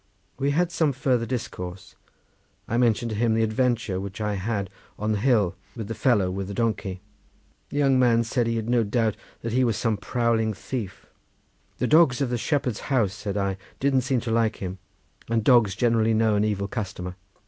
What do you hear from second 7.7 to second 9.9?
young man said that he had no doubt that he was